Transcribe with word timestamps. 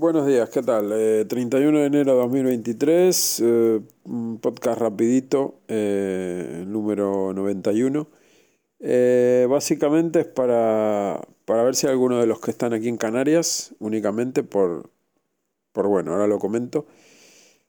Buenos 0.00 0.28
días, 0.28 0.48
¿qué 0.50 0.62
tal? 0.62 0.90
31 1.26 1.76
eh, 1.76 1.80
de 1.80 1.86
enero 1.88 2.12
de 2.12 2.18
2023, 2.18 3.42
eh, 3.44 3.80
un 4.04 4.38
podcast 4.38 4.80
rapidito, 4.80 5.58
eh, 5.66 6.62
número 6.68 7.32
91. 7.34 8.06
básicamente 9.48 10.20
es 10.20 10.26
para, 10.26 11.20
para 11.44 11.64
ver 11.64 11.74
si 11.74 11.88
alguno 11.88 12.20
de 12.20 12.28
los 12.28 12.38
que 12.38 12.52
están 12.52 12.74
aquí 12.74 12.86
en 12.86 12.96
Canarias, 12.96 13.74
únicamente 13.80 14.44
por, 14.44 14.88
por, 15.72 15.88
bueno, 15.88 16.12
ahora 16.12 16.28
lo 16.28 16.38
comento, 16.38 16.86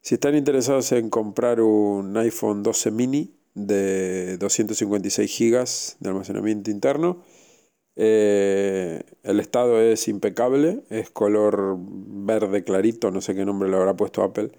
si 0.00 0.14
están 0.14 0.36
interesados 0.36 0.92
en 0.92 1.10
comprar 1.10 1.60
un 1.60 2.16
iPhone 2.16 2.62
12 2.62 2.92
mini 2.92 3.34
de 3.54 4.36
256 4.38 5.36
GB 5.36 5.64
de 5.98 6.08
almacenamiento 6.08 6.70
interno, 6.70 7.24
eh, 8.02 9.02
el 9.24 9.40
estado 9.40 9.78
es 9.78 10.08
impecable, 10.08 10.80
es 10.88 11.10
color 11.10 11.76
verde 11.78 12.64
clarito, 12.64 13.10
no 13.10 13.20
sé 13.20 13.34
qué 13.34 13.44
nombre 13.44 13.68
le 13.68 13.76
habrá 13.76 13.94
puesto 13.94 14.22
Apple. 14.22 14.52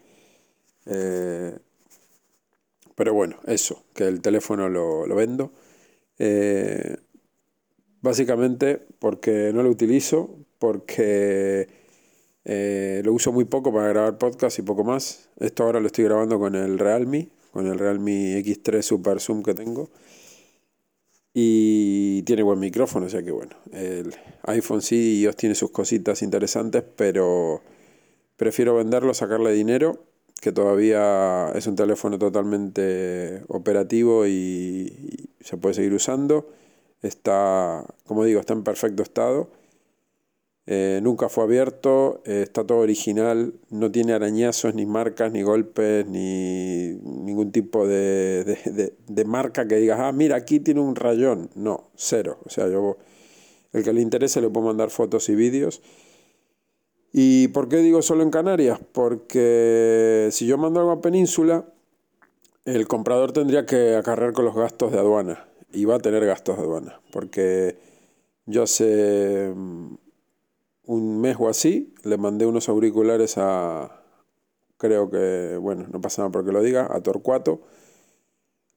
Eh, 0.86 1.58
pero 2.94 3.16
bueno, 3.16 3.38
eso, 3.48 3.84
que 3.96 4.04
el 4.04 4.22
teléfono 4.22 4.70
lo, 4.70 5.08
vendo. 5.16 5.52
Eh, 6.20 6.98
básicamente 8.02 8.86
porque 9.00 9.52
no 9.56 9.64
lo 9.64 9.72
utilizo, 9.72 10.38
porque 10.60 11.68
lo 12.46 13.12
uso 13.12 13.32
muy 13.32 13.46
poco 13.46 13.74
para 13.74 13.88
grabar 13.88 14.20
podcast 14.20 14.60
y 14.60 14.62
poco 14.62 14.84
más. 14.84 15.30
Esto 15.40 15.64
ahora 15.64 15.80
lo 15.80 15.88
estoy 15.88 16.04
grabando 16.04 16.38
con 16.38 16.54
el 16.54 16.78
Realme, 16.78 17.30
con 17.52 17.66
el 17.66 17.80
Realme 17.80 18.38
X3 18.44 18.84
Super 18.84 19.20
Zoom 19.20 19.42
que 19.42 19.56
tengo 19.56 19.90
y 21.34 22.24
tiene 22.24 22.44
buen 22.44 22.60
micrófono, 22.60 23.06
o 23.06 23.10
sea 23.10 23.24
que 23.24 23.32
bueno, 23.32 23.56
el 23.72 24.14
iPhone 24.44 24.82
sí 24.82 25.26
os 25.28 25.36
tiene 25.36 25.56
sus 25.56 25.72
cositas 25.72 26.22
interesantes, 26.22 26.84
pero 26.96 27.62
prefiero 28.36 28.76
venderlo, 28.76 29.14
sacarle 29.14 29.54
dinero, 29.54 30.04
que 30.42 30.52
todavía 30.52 31.52
es 31.56 31.68
un 31.68 31.76
teléfono 31.76 32.18
totalmente 32.20 33.44
operativo 33.48 34.28
y 34.28 35.30
se 35.40 35.58
puede 35.58 35.76
seguir 35.76 35.94
usando. 35.94 36.50
Está, 37.02 37.86
como 38.06 38.26
digo, 38.26 38.40
está 38.40 38.54
en 38.54 38.64
perfecto 38.64 39.04
estado 39.04 39.61
eh, 40.74 41.02
nunca 41.04 41.28
fue 41.28 41.44
abierto, 41.44 42.22
eh, 42.24 42.44
está 42.44 42.64
todo 42.64 42.78
original, 42.78 43.56
no 43.72 43.92
tiene 43.92 44.14
arañazos, 44.14 44.74
ni 44.74 44.86
marcas, 44.86 45.30
ni 45.34 45.42
golpes, 45.42 46.08
ni 46.08 46.94
ningún 47.04 47.52
tipo 47.52 47.86
de, 47.86 48.94
marca 49.26 49.68
que 49.68 49.76
digas, 49.76 50.00
ah, 50.00 50.14
mira, 50.14 50.38
aquí 50.38 50.62
tiene 50.62 50.80
un 50.80 50.96
rayón. 50.96 51.50
No, 51.56 51.90
cero. 51.98 52.38
O 52.46 52.50
sea, 52.50 52.70
yo, 52.70 52.96
el 53.74 53.84
que 53.84 53.92
le 53.92 54.00
interese 54.00 54.40
le 54.40 54.48
puedo 54.48 54.68
mandar 54.68 54.92
fotos 54.92 55.28
y 55.28 55.36
vídeos. 55.36 55.82
¿Y 57.12 57.50
por 57.50 57.68
qué 57.68 57.80
digo 57.80 58.02
solo 58.02 58.24
en 58.24 58.32
Canarias? 58.32 58.80
Porque 58.94 60.30
si 60.32 60.46
yo 60.46 60.58
mando 60.58 60.80
algo 60.80 60.94
a 60.94 61.02
Península, 61.02 61.66
el 62.64 62.88
comprador 62.88 63.34
tendría 63.34 63.66
que 63.66 63.98
acarrear 63.98 64.32
con 64.32 64.46
los 64.46 64.56
gastos 64.56 64.94
de 64.94 65.00
aduana. 65.00 65.50
Y 65.74 65.84
va 65.84 65.96
a 65.96 66.00
tener 66.00 66.26
gastos 66.26 66.56
de 66.56 66.64
aduana. 66.64 67.02
Porque 67.12 67.76
yo 68.46 68.66
sé 68.68 69.54
un 70.92 71.22
mes 71.22 71.38
o 71.40 71.48
así, 71.48 71.94
le 72.04 72.18
mandé 72.18 72.46
unos 72.46 72.68
auriculares 72.68 73.38
a, 73.38 74.04
creo 74.78 75.10
que, 75.10 75.58
bueno, 75.58 75.88
no 75.90 76.02
pasa 76.02 76.22
nada 76.24 76.32
porque 76.32 76.52
lo 76.52 76.62
diga, 76.62 76.88
a 76.92 77.02
Torcuato. 77.02 77.62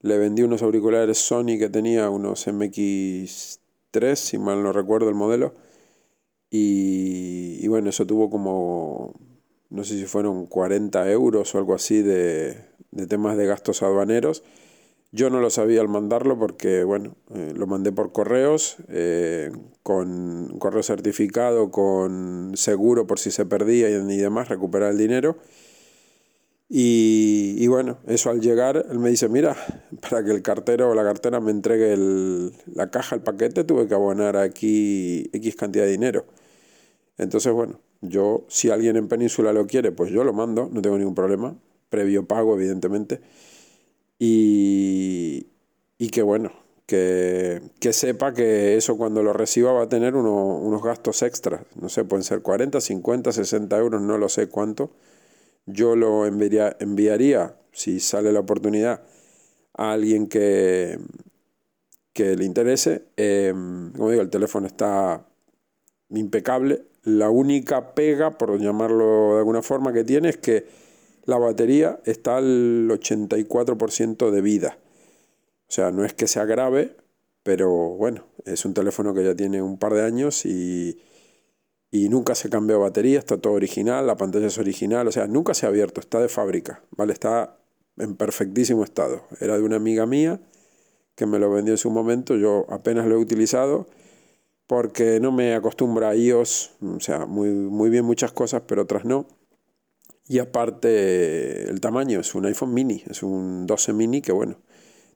Le 0.01 0.19
vendí 0.19 0.43
unos 0.43 0.63
auriculares 0.63 1.19
Sony 1.19 1.59
que 1.59 1.69
tenía, 1.71 2.11
unos 2.11 2.47
MX3, 2.47 4.15
si 4.15 4.39
mal 4.39 4.63
no 4.63 4.73
recuerdo 4.73 5.09
el 5.09 5.17
modelo. 5.17 5.55
Y, 6.51 7.67
bueno, 7.69 7.91
eso 7.91 8.07
tuvo 8.07 8.31
como, 8.31 9.15
no 9.71 9.83
sé 9.83 9.99
si 9.99 10.05
fueron 10.07 10.47
40 10.47 11.11
euros 11.11 11.53
o 11.55 11.59
algo 11.59 11.75
así 11.75 12.01
de, 12.03 12.65
de 12.93 13.07
temas 13.09 13.37
de 13.37 13.47
gastos 13.47 13.83
aduaneros. 13.83 14.45
Yo 15.15 15.31
no 15.31 15.39
lo 15.39 15.49
sabía 15.49 15.81
al 15.81 15.87
mandarlo 15.87 16.37
porque, 16.37 16.83
bueno, 16.83 17.15
eh, 17.33 17.53
lo 17.55 17.69
mandé 17.69 17.93
por 17.93 18.11
correos, 18.11 18.79
eh, 18.89 19.53
con 19.85 20.59
correo 20.59 20.83
certificado, 20.83 21.71
con 21.71 22.51
seguro 22.57 23.07
por 23.07 23.21
si 23.21 23.31
se 23.31 23.47
perdía 23.47 23.89
y, 23.91 24.17
demás, 24.17 24.49
recuperar 24.49 24.91
el 24.91 24.99
dinero. 24.99 25.37
Y, 26.69 27.65
bueno, 27.69 27.99
eso 28.09 28.31
al 28.31 28.41
llegar, 28.41 28.87
él 28.91 28.99
me 28.99 29.09
dice, 29.11 29.29
mira, 29.29 29.55
para 30.01 30.25
que 30.25 30.33
el 30.33 30.43
cartero 30.43 30.91
o 30.91 30.95
la 30.97 31.05
cartera 31.05 31.39
me 31.39 31.53
entregue 31.53 31.97
la 32.75 32.91
caja, 32.91 33.15
el 33.15 33.23
paquete, 33.23 33.63
tuve 33.63 33.87
que 33.87 33.95
abonar 33.95 34.37
aquí 34.37 35.31
X 35.33 35.55
cantidad 35.55 35.85
de 35.85 35.93
dinero. 35.93 36.25
Entonces, 37.19 37.53
bueno, 37.53 37.79
yo, 38.01 38.47
si 38.49 38.71
alguien 38.71 38.97
en 38.97 39.07
Península 39.07 39.53
lo 39.53 39.69
quiere, 39.69 39.93
pues 39.93 40.11
yo 40.11 40.25
lo 40.25 40.33
mando, 40.33 40.69
no 40.73 40.83
tengo 40.83 40.99
ningún 40.99 41.15
problema, 41.15 41.57
previo 41.89 42.27
pago, 42.27 42.57
evidentemente. 42.57 43.21
Y, 44.27 45.49
y 45.99 46.09
que 46.09 46.23
bueno, 46.23 46.51
que, 46.87 47.61
sepa 47.93 48.33
que 48.33 48.75
eso 48.75 48.97
cuando 48.97 49.23
lo 49.23 49.35
reciba 49.35 49.73
va 49.73 49.83
a 49.83 49.89
tener 49.91 50.15
unos 50.17 50.83
gastos 50.83 51.23
extras. 51.23 51.61
No 51.79 51.91
sé, 51.91 52.05
pueden 52.05 52.25
ser 52.25 52.41
40, 52.41 52.81
50, 52.81 53.33
60 53.33 53.77
euros, 53.77 54.01
no 54.01 54.17
lo 54.17 54.31
sé 54.31 54.49
cuánto. 54.49 54.93
Yo 55.67 55.95
lo 55.95 56.25
enviaría, 56.25 56.75
enviaría 56.81 57.55
si 57.73 58.01
sale 58.01 58.33
la 58.33 58.41
oportunidad, 58.41 59.03
a 59.75 59.93
alguien 59.93 60.27
que, 60.27 60.99
que 62.15 62.35
le 62.35 62.47
interese. 62.47 63.05
Em, 63.17 63.93
como 63.93 64.11
digo, 64.11 64.23
el 64.23 64.31
teléfono 64.31 64.67
está 64.67 65.27
impecable. 66.09 66.83
La 67.03 67.29
única 67.29 67.95
pega, 67.95 68.39
por 68.39 68.59
llamarlo 68.59 69.35
de 69.35 69.39
alguna 69.41 69.61
forma, 69.61 69.93
que 69.93 70.05
tiene 70.05 70.31
es 70.31 70.39
que 70.39 70.67
la 71.27 71.39
batería 71.39 72.01
está 72.05 72.37
al 72.37 72.89
84% 72.89 74.31
de 74.31 74.41
vida. 74.41 74.79
O 75.69 75.73
sea, 75.73 75.91
no 75.91 76.05
es 76.05 76.15
que 76.15 76.27
sea 76.27 76.45
grave, 76.45 76.97
pero 77.43 77.71
bueno, 77.71 78.27
es 78.45 78.65
un 78.65 78.75
teléfono 78.75 79.15
que 79.15 79.25
ya 79.25 79.35
tiene 79.35 79.63
un 79.63 79.79
par 79.79 79.95
de 79.95 80.03
años 80.03 80.45
y, 80.47 81.01
y 81.91 82.09
nunca 82.09 82.35
se 82.35 82.51
cambió 82.51 82.81
batería, 82.81 83.19
está 83.19 83.39
todo 83.39 83.55
original, 83.55 84.07
la 84.07 84.17
pantalla 84.17 84.47
es 84.47 84.59
original, 84.59 85.09
o 85.09 85.13
sea, 85.13 85.27
nunca 85.27 85.55
se 85.55 85.67
ha 85.67 85.69
abierto, 85.69 86.01
está 86.01 86.21
de 86.21 86.29
fábrica, 86.29 86.83
¿vale? 86.91 87.13
Está 87.13 87.59
en 87.97 88.17
perfectísimo 88.17 88.85
estado. 88.85 89.23
Era 89.41 89.57
de 89.57 89.63
una 89.63 89.77
amiga 89.77 90.07
mía 90.07 90.41
que 91.15 91.27
me 91.27 91.39
lo 91.39 91.51
vendió 91.51 91.75
en 91.75 91.79
su 91.79 91.91
momento, 91.91 92.37
yo 92.37 92.67
apenas 92.69 93.07
lo 93.07 93.15
he 93.15 93.19
utilizado 93.19 93.87
porque 94.67 95.21
no 95.21 95.31
me 95.33 95.55
acostumbra 95.55 96.11
a 96.11 96.17
iOS, 96.17 96.73
o 96.83 97.01
sea, 97.01 97.27
muy, 97.27 97.51
muy 97.51 97.91
bien 97.91 98.05
muchas 98.05 98.33
cosas, 98.33 98.63
pero 98.67 98.83
otras 98.83 99.05
no. 99.05 99.27
Y 100.27 100.39
aparte 100.39 101.69
el 101.69 101.81
tamaño, 101.81 102.21
es 102.21 102.35
un 102.35 102.47
iPhone 102.47 102.73
mini, 102.73 103.03
es 103.09 103.23
un 103.23 103.67
12 103.67 103.93
mini 103.93 104.23
que 104.23 104.33
bueno, 104.33 104.57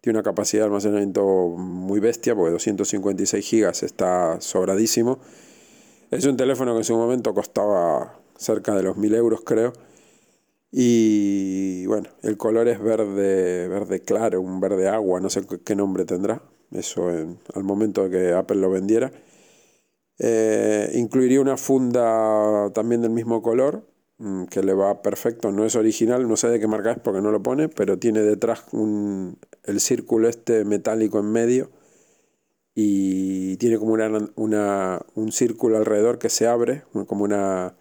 tiene 0.01 0.19
una 0.19 0.23
capacidad 0.23 0.63
de 0.63 0.67
almacenamiento 0.67 1.25
muy 1.49 2.01
bestia, 2.01 2.35
porque 2.35 2.53
256 2.53 3.51
GB 3.51 3.85
está 3.85 4.41
sobradísimo. 4.41 5.19
Es 6.11 6.25
un 6.27 6.37
teléfono 6.37 6.73
que 6.73 6.79
en 6.79 6.85
su 6.85 6.97
momento 6.97 7.35
costaba 7.35 8.21
cerca 8.37 8.75
de 8.75 8.83
los 8.83 8.97
1000 8.97 9.15
euros 9.15 9.41
creo. 9.45 9.73
Y 10.71 11.87
bueno, 11.87 12.09
el 12.23 12.37
color 12.37 12.69
es 12.69 12.81
verde, 12.81 13.69
verde 13.69 14.01
claro, 14.01 14.41
un 14.41 14.61
verde 14.61 14.89
agua, 14.89 15.21
no 15.21 15.31
sé 15.31 15.43
qué 15.65 15.75
nombre 15.75 16.05
tendrá. 16.05 16.43
Eso 16.73 17.11
en, 17.11 17.39
al 17.55 17.65
momento 17.65 18.09
de 18.09 18.11
que 18.11 18.33
Apple 18.35 18.59
lo 18.59 18.71
vendiera. 18.71 19.11
Eh, 20.19 20.91
incluiría 20.95 21.41
una 21.41 21.57
funda 21.57 22.71
también 22.75 23.03
del 23.03 23.13
mismo 23.13 23.41
color, 23.41 23.88
que 24.51 24.63
le 24.63 24.75
va 24.75 25.01
perfecto, 25.03 25.53
no 25.53 25.65
es 25.65 25.77
original, 25.77 26.27
no 26.29 26.37
sé 26.37 26.49
de 26.49 26.59
qué 26.59 26.67
marca 26.67 26.91
es 26.93 26.99
porque 26.99 27.21
no 27.21 27.31
lo 27.31 27.43
pone, 27.43 27.69
pero 27.69 27.99
tiene 27.99 28.21
detrás 28.23 28.65
un, 28.73 29.39
el 29.65 29.81
círculo 29.81 30.29
este 30.29 30.65
metálico 30.65 31.21
en 31.21 31.31
medio 31.31 31.71
y 32.75 33.57
tiene 33.59 33.79
como 33.79 33.93
una, 33.93 34.09
una, 34.37 35.01
un 35.15 35.33
círculo 35.33 35.79
alrededor 35.79 36.19
que 36.19 36.29
se 36.31 36.47
abre, 36.47 36.85
como 37.07 37.25
una, 37.25 37.75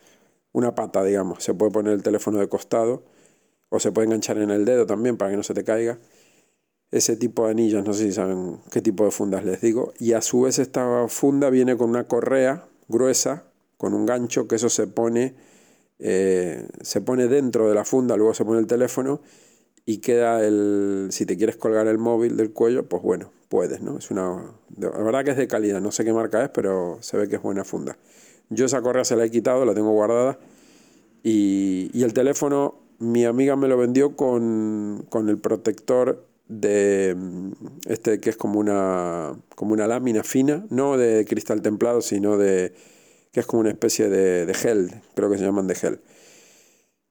una 0.53 0.75
pata, 0.75 1.03
digamos. 1.03 1.43
Se 1.43 1.53
puede 1.53 1.72
poner 1.72 1.93
el 1.93 2.03
teléfono 2.03 2.40
de 2.40 2.49
costado 2.49 3.03
o 3.69 3.79
se 3.79 3.91
puede 3.91 4.07
enganchar 4.07 4.40
en 4.40 4.49
el 4.51 4.66
dedo 4.66 4.87
también 4.87 5.17
para 5.17 5.31
que 5.31 5.37
no 5.37 5.43
se 5.43 5.53
te 5.53 5.63
caiga. 5.63 5.99
Ese 6.91 7.16
tipo 7.16 7.45
de 7.45 7.51
anillas, 7.51 7.85
no 7.85 7.93
sé 7.93 8.05
si 8.05 8.13
saben 8.13 8.59
qué 8.72 8.81
tipo 8.81 9.05
de 9.05 9.11
fundas 9.11 9.43
les 9.45 9.61
digo. 9.61 9.93
Y 9.99 10.13
a 10.13 10.22
su 10.22 10.41
vez 10.41 10.57
esta 10.59 11.07
funda 11.09 11.49
viene 11.51 11.78
con 11.78 11.91
una 11.91 12.07
correa 12.07 12.66
gruesa, 12.87 13.43
con 13.78 13.93
un 13.93 14.05
gancho, 14.05 14.47
que 14.47 14.55
eso 14.55 14.69
se 14.69 14.87
pone 14.87 15.35
eh, 15.99 16.67
se 16.82 17.02
pone 17.02 17.28
dentro 17.28 17.67
de 17.67 17.76
la 17.76 17.85
funda, 17.85 18.16
luego 18.17 18.34
se 18.34 18.46
pone 18.46 18.59
el 18.59 18.67
teléfono 18.67 19.22
y 19.85 19.99
queda 19.99 20.46
el, 20.46 21.08
si 21.11 21.26
te 21.26 21.38
quieres 21.38 21.55
colgar 21.55 21.88
el 21.88 21.97
móvil 21.97 22.35
del 22.35 22.52
cuello, 22.52 22.88
pues 22.88 23.02
bueno, 23.02 23.32
puedes, 23.49 23.82
¿no? 23.82 23.97
Es 23.97 24.11
una, 24.11 24.52
la 24.78 24.90
verdad 24.90 25.23
que 25.23 25.32
es 25.32 25.38
de 25.38 25.47
calidad, 25.47 25.79
no 25.82 25.91
sé 25.91 26.03
qué 26.03 26.14
marca 26.14 26.44
es, 26.44 26.49
pero 26.49 26.97
se 27.02 27.17
ve 27.17 27.29
que 27.29 27.38
es 27.38 27.41
buena 27.41 27.64
funda. 27.64 27.97
Yo 28.49 28.66
esa 28.66 28.82
correa 28.82 29.05
se 29.05 29.16
la 29.16 29.26
he 29.26 29.32
quitado, 29.32 29.66
la 29.66 29.73
tengo 29.73 29.91
guardada 29.91 30.40
y, 31.23 31.90
y 31.94 32.03
el 32.03 32.14
teléfono, 32.14 32.76
mi 33.00 33.26
amiga 33.26 33.55
me 33.55 33.67
lo 33.67 33.78
vendió 33.78 34.16
con, 34.16 35.05
con 35.09 35.29
el 35.29 35.38
protector 35.38 36.26
de 36.47 37.16
este 37.85 38.20
que 38.20 38.29
es 38.29 38.38
como 38.38 38.59
una, 38.59 39.38
como 39.55 39.73
una 39.73 39.88
lámina 39.88 40.23
fina, 40.23 40.66
no 40.70 40.97
de 40.97 41.26
cristal 41.26 41.61
templado, 41.61 42.02
sino 42.02 42.38
de 42.38 42.73
que 43.32 43.40
es 43.40 43.46
como 43.46 43.62
una 43.62 43.70
especie 43.70 44.09
de, 44.09 44.53
gel, 44.53 45.02
creo 45.16 45.29
que 45.29 45.38
se 45.38 45.46
llaman 45.46 45.68
de 45.68 45.76
gel. 45.76 46.02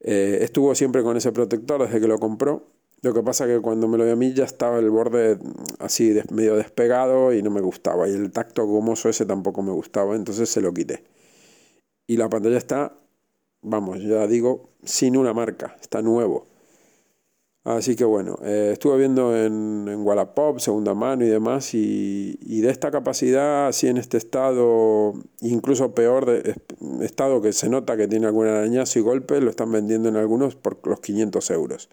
Eh, 0.01 0.39
estuvo 0.43 0.75
siempre 0.75 1.03
con 1.03 1.17
ese 1.17 1.33
protector 1.33 1.83
desde 1.83 2.01
que 2.01 2.09
lo 2.09 2.19
compró. 2.19 2.67
Lo 3.03 3.13
que 3.13 3.23
pasa 3.23 3.47
que 3.47 3.61
cuando 3.61 3.89
me 3.89 3.99
lo 3.99 4.05
dio 4.05 4.15
a 4.15 4.17
mí 4.17 4.33
ya 4.33 4.45
estaba 4.45 4.79
el 4.79 4.91
borde 4.91 5.39
así 5.79 6.19
medio 6.31 6.57
despegado 6.57 7.33
y 7.33 7.43
no 7.43 7.51
me 7.51 7.61
gustaba. 7.61 8.09
Y 8.09 8.13
el 8.13 8.33
tacto 8.33 8.67
gomoso 8.67 9.09
ese 9.09 9.27
tampoco 9.27 9.63
me 9.63 9.73
gustaba, 9.73 10.17
entonces 10.17 10.49
se 10.49 10.61
lo 10.61 10.73
quité. 10.73 11.05
Y 12.07 12.17
la 12.17 12.29
pantalla 12.29 12.57
está, 12.57 12.99
vamos, 13.63 14.03
ya 14.03 14.27
digo, 14.27 14.71
sin 14.85 15.17
una 15.17 15.35
marca, 15.35 15.77
está 15.81 16.03
nuevo. 16.03 16.47
Así 17.67 17.97
que 17.97 18.05
bueno, 18.05 18.39
eh, 18.45 18.71
estuve 18.75 18.97
viendo 18.97 19.37
en, 19.37 19.89
en, 19.89 20.07
Wallapop, 20.07 20.61
segunda 20.61 20.95
mano 20.95 21.25
y 21.25 21.29
demás, 21.29 21.75
y, 21.75 22.61
de 22.61 22.71
esta 22.71 22.93
capacidad, 22.93 23.67
así 23.67 23.89
en 23.89 23.97
este 23.97 24.19
estado, 24.19 25.15
incluso 25.41 25.93
peor, 25.93 26.27
de, 26.27 26.55
estado 27.05 27.43
que 27.43 27.53
se 27.53 27.69
nota 27.69 27.97
que 27.97 28.07
tiene 28.07 28.27
algún 28.29 28.47
arañazo 28.47 29.01
y 29.01 29.03
golpe, 29.03 29.41
lo 29.41 29.51
están 29.51 29.73
vendiendo 29.73 30.09
en 30.09 30.15
algunos 30.15 30.55
por 30.55 30.79
los 30.87 31.01
500 31.01 31.51
euros. 31.51 31.89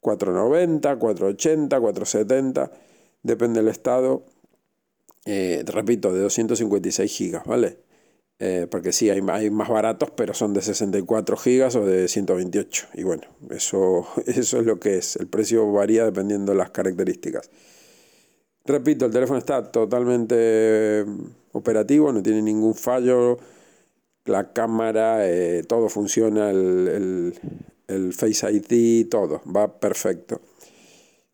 490, 0.00 0.96
480, 0.96 1.80
470, 1.80 2.72
depende 3.22 3.60
del 3.60 3.68
estado. 3.70 4.24
Eh, 5.26 5.62
repito, 5.64 6.12
de 6.12 6.22
256 6.22 7.12
gigas, 7.12 7.44
¿vale? 7.46 7.78
Eh, 8.38 8.66
porque 8.70 8.92
sí, 8.92 9.08
hay, 9.08 9.22
hay, 9.30 9.50
más 9.50 9.68
baratos, 9.68 10.10
pero 10.14 10.34
son 10.34 10.52
de 10.52 10.60
64 10.60 11.36
gigas 11.38 11.74
o 11.74 11.86
de 11.86 12.06
128. 12.06 12.88
Y 12.94 13.02
bueno, 13.02 13.22
eso, 13.50 14.06
eso 14.26 14.60
es 14.60 14.66
lo 14.66 14.78
que 14.78 14.98
es. 14.98 15.16
El 15.16 15.26
precio 15.28 15.70
varía 15.72 16.04
dependiendo 16.04 16.52
de 16.52 16.58
las 16.58 16.70
características. 16.70 17.50
Repito, 18.66 19.06
el 19.06 19.12
teléfono 19.12 19.38
está 19.38 19.70
totalmente 19.70 21.04
mm, 21.06 21.20
operativo, 21.52 22.12
no 22.12 22.22
tiene 22.22 22.42
ningún 22.42 22.74
fallo. 22.74 23.38
La 24.24 24.52
cámara, 24.52 25.28
eh, 25.28 25.62
todo 25.68 25.88
funciona, 25.88 26.50
el, 26.50 27.32
el, 27.86 28.12
Face 28.12 28.50
ID, 28.50 29.08
todo, 29.08 29.40
va 29.54 29.78
perfecto. 29.78 30.40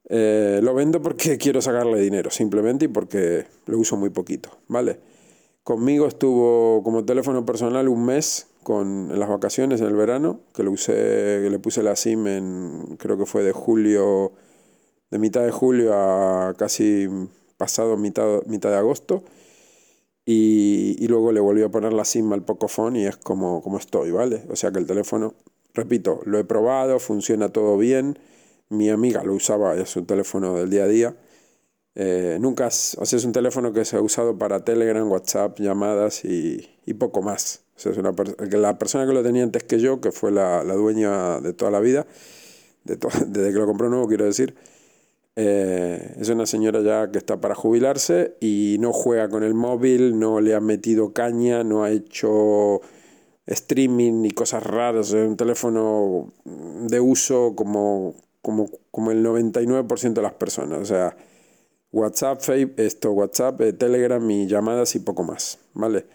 Eh, 0.09 0.61
lo 0.63 0.75
vendo 0.75 1.01
porque 1.01 1.39
quiero 1.39 1.63
sacarle 1.63 2.01
dinero, 2.01 2.31
simplemente 2.31 2.85
y 2.85 2.89
porque 2.89 3.47
lo 3.67 3.79
uso 3.79 3.97
muy 3.97 4.11
poquito, 4.11 4.51
¿vale? 4.69 4.99
Conmigo 5.65 6.09
estuvo 6.09 6.83
como 6.83 7.05
teléfono 7.05 7.47
personal 7.47 7.89
un 7.89 8.05
mes 8.05 8.49
con, 8.65 9.11
en 9.13 9.21
las 9.21 9.29
vacaciones, 9.29 9.81
en 9.81 9.87
el 9.87 9.95
verano, 9.95 10.41
que 10.55 10.65
lo 10.65 10.73
usé, 10.73 11.49
le 11.49 11.59
puse 11.61 11.85
la 11.85 11.95
SIM 11.95 12.27
en, 12.27 12.97
creo 12.99 13.17
que 13.17 13.27
fue 13.27 13.45
de 13.45 13.53
julio, 13.53 14.33
de 15.11 15.19
mitad 15.21 15.43
de 15.45 15.53
julio 15.53 15.95
a 15.95 16.55
casi 16.59 17.09
pasado 17.57 17.97
mitad, 17.97 18.43
mitad 18.47 18.71
de 18.71 18.77
agosto. 18.77 19.23
Y, 20.25 20.97
y, 21.01 21.09
luego 21.09 21.33
le 21.33 21.41
volví 21.41 21.63
a 21.63 21.69
poner 21.69 21.93
la 21.93 22.05
SIM 22.05 22.33
al 22.33 22.45
Pocophone 22.45 23.01
y 23.01 23.07
es 23.07 23.17
como, 23.17 23.61
como 23.63 23.79
estoy, 23.79 24.13
¿vale? 24.13 24.45
O 24.51 24.57
sea 24.57 24.71
que 24.71 24.79
el 24.79 24.87
teléfono, 24.87 25.35
repito, 25.75 26.21
lo 26.25 26.39
he 26.39 26.45
probado, 26.45 27.01
funciona 27.01 27.51
todo 27.51 27.77
bien. 27.77 28.19
Mi 28.69 28.89
amiga 28.89 29.25
lo 29.25 29.35
usaba, 29.35 29.75
es 29.77 29.97
un 29.97 30.07
teléfono 30.07 30.57
del 30.57 30.71
día 30.71 30.85
a 30.85 30.89
día 30.89 31.17
eh, 31.95 32.39
nunca, 32.41 32.69
o 32.69 32.71
sea, 32.71 33.17
es 33.19 33.25
un 33.25 33.33
teléfono 33.33 33.73
que 33.73 33.85
se 33.85 33.97
ha 33.97 34.01
usado 34.01 34.39
para 34.39 34.65
Telegram, 34.65 35.11
WhatsApp, 35.11 35.59
llamadas 35.61 36.25
y, 36.25 36.69
poco 36.99 37.23
más. 37.23 37.65
O 37.77 37.81
sea, 37.81 37.93
es 37.93 37.99
una 37.99 38.15
la 38.51 38.79
persona 38.79 39.07
que 39.07 39.13
lo 39.13 39.23
tenía 39.23 39.43
antes 39.43 39.65
que 39.65 39.81
yo, 39.81 40.01
que 40.01 40.13
fue 40.13 40.31
la, 40.31 40.63
dueña 40.63 41.41
de 41.41 41.53
toda 41.53 41.71
la 41.71 41.81
vida, 41.81 42.07
de 42.85 42.97
desde 43.27 43.53
que 43.53 43.59
lo 43.59 43.67
compró 43.67 43.89
nuevo, 43.89 44.09
quiero 44.09 44.25
decir, 44.25 44.55
eh, 45.37 46.15
es 46.19 46.29
una 46.29 46.47
señora 46.47 46.83
ya 46.83 47.11
que 47.11 47.19
está 47.19 47.41
para 47.41 47.55
jubilarse 47.55 48.37
y 48.41 48.77
no 48.81 48.93
juega 48.93 49.29
con 49.29 49.43
el 49.43 49.55
móvil, 49.55 50.19
no 50.19 50.41
le 50.41 50.55
ha 50.55 50.61
metido 50.61 51.13
caña, 51.13 51.65
no 51.65 51.85
ha 51.85 51.91
hecho 51.91 52.81
streaming 53.47 54.23
ni 54.23 54.31
cosas 54.31 54.63
raras. 54.63 55.09
Es 55.09 55.27
un 55.27 55.37
teléfono 55.37 56.33
de 56.45 57.01
uso 57.01 57.55
como, 57.57 58.15
como, 58.43 58.69
como 58.91 59.11
el 59.11 59.25
99% 59.25 60.13
de 60.13 60.23
las 60.23 60.35
personas. 60.35 60.81
O 60.81 60.85
sea, 60.85 61.17
WhatsApp, 61.93 62.41
esto, 62.79 63.13
WhatsApp, 63.13 63.61
eh, 63.61 63.73
Telegram 63.73 64.31
y 64.31 64.47
llamadas 64.47 64.95
y 64.95 65.01
poco 65.01 65.23
más, 65.23 65.59
¿vale? 65.75 66.07